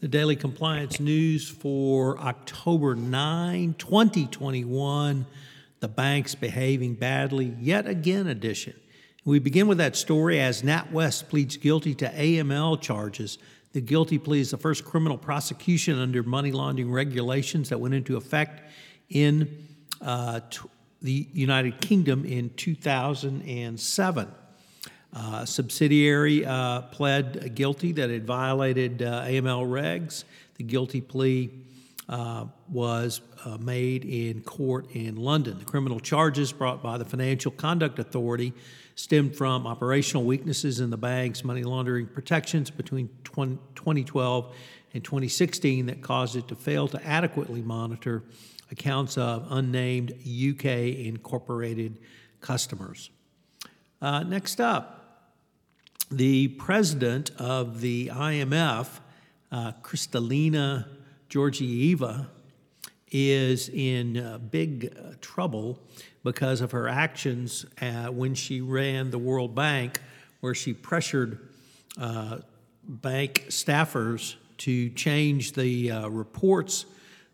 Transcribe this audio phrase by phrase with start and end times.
[0.00, 5.24] The daily compliance news for October 9, 2021.
[5.80, 8.74] The banks behaving badly yet again edition.
[9.24, 13.38] We begin with that story as NatWest pleads guilty to AML charges.
[13.72, 18.18] The guilty plea is the first criminal prosecution under money laundering regulations that went into
[18.18, 18.70] effect
[19.08, 19.66] in
[20.02, 20.40] uh,
[21.00, 24.28] the United Kingdom in 2007.
[25.18, 30.24] Uh, subsidiary uh, pled guilty that it violated uh, AML regs.
[30.56, 31.50] The guilty plea
[32.06, 35.58] uh, was uh, made in court in London.
[35.58, 38.52] The criminal charges brought by the Financial Conduct Authority
[38.94, 44.54] stemmed from operational weaknesses in the bank's money laundering protections between 20, 2012
[44.92, 48.22] and 2016 that caused it to fail to adequately monitor
[48.70, 51.96] accounts of unnamed UK incorporated
[52.42, 53.08] customers.
[54.02, 54.95] Next up,
[56.10, 58.88] the president of the IMF,
[59.50, 60.86] uh, Kristalina
[61.28, 62.28] Georgieva,
[63.10, 65.78] is in uh, big uh, trouble
[66.24, 70.00] because of her actions uh, when she ran the World Bank,
[70.40, 71.38] where she pressured
[72.00, 72.38] uh,
[72.84, 76.86] bank staffers to change the uh, reports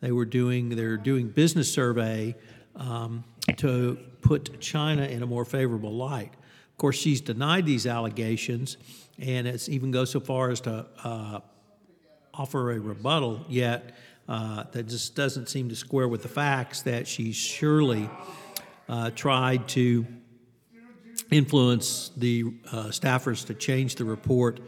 [0.00, 0.70] they were doing.
[0.70, 2.34] They're doing business survey
[2.76, 3.24] um,
[3.58, 6.32] to put China in a more favorable light.
[6.80, 8.78] Course, she's denied these allegations,
[9.18, 11.40] and it's even goes so far as to uh,
[12.32, 13.44] offer a rebuttal.
[13.50, 13.94] Yet
[14.26, 18.08] uh, that just doesn't seem to square with the facts that she surely
[18.88, 20.06] uh, tried to
[21.30, 24.60] influence the uh, staffers to change the report.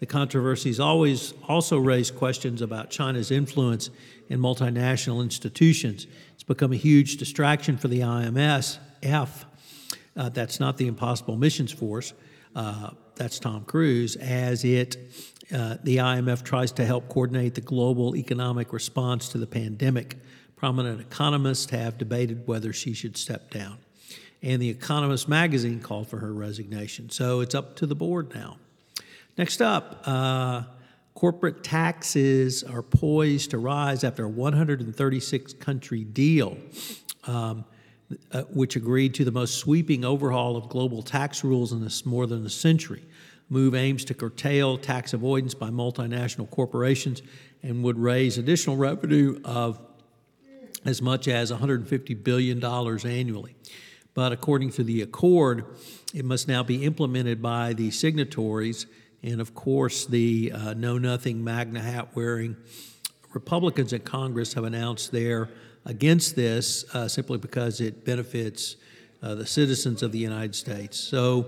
[0.00, 3.88] The controversies always also raised questions about China's influence
[4.28, 6.06] in multinational institutions.
[6.34, 8.76] It's become a huge distraction for the IMF.
[10.16, 12.12] Uh, that's not the Impossible Missions Force.
[12.54, 14.96] Uh, that's Tom Cruise, as it
[15.52, 20.16] uh, the IMF tries to help coordinate the global economic response to the pandemic.
[20.56, 23.78] Prominent economists have debated whether she should step down.
[24.42, 27.10] And The Economist magazine called for her resignation.
[27.10, 28.58] So it's up to the board now.
[29.36, 30.62] Next up, uh,
[31.14, 36.56] corporate taxes are poised to rise after a 136 country deal.
[37.24, 37.64] Um,
[38.32, 42.26] uh, which agreed to the most sweeping overhaul of global tax rules in this more
[42.26, 43.04] than a century.
[43.48, 47.22] Move aims to curtail tax avoidance by multinational corporations
[47.62, 49.80] and would raise additional revenue of
[50.84, 53.54] as much as $150 billion annually.
[54.12, 55.64] But according to the accord,
[56.14, 58.86] it must now be implemented by the signatories.
[59.22, 62.56] And of course, the uh, Know Nothing MAGA hat wearing
[63.32, 65.48] Republicans in Congress have announced their
[65.84, 68.76] against this uh, simply because it benefits
[69.22, 70.98] uh, the citizens of the United States.
[70.98, 71.46] So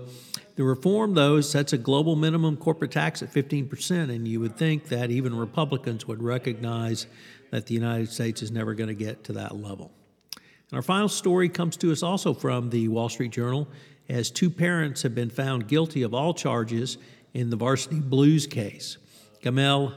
[0.55, 4.85] the reform, though, sets a global minimum corporate tax at 15%, and you would think
[4.85, 7.05] that even Republicans would recognize
[7.51, 9.91] that the United States is never going to get to that level.
[10.35, 13.67] And our final story comes to us also from the Wall Street Journal,
[14.09, 16.97] as two parents have been found guilty of all charges
[17.33, 18.97] in the Varsity Blues case.
[19.43, 19.93] Gamal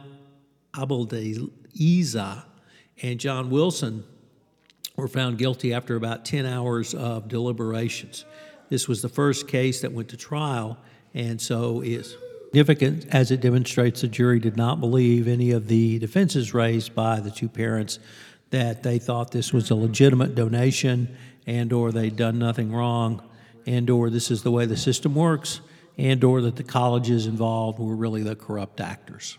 [0.76, 2.16] Abdelaziz
[3.02, 4.04] and John Wilson
[5.00, 8.24] were found guilty after about 10 hours of deliberations.
[8.68, 10.78] This was the first case that went to trial,
[11.14, 12.16] and so is
[12.50, 17.20] significant as it demonstrates the jury did not believe any of the defenses raised by
[17.20, 17.98] the two parents
[18.50, 23.22] that they thought this was a legitimate donation and or they'd done nothing wrong
[23.66, 25.60] and or this is the way the system works
[25.96, 29.38] and or that the colleges involved were really the corrupt actors.